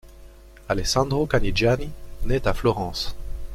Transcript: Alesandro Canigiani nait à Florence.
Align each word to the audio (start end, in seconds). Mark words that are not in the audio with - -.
Alesandro 0.67 1.27
Canigiani 1.27 1.91
nait 2.25 2.47
à 2.47 2.55
Florence. 2.55 3.15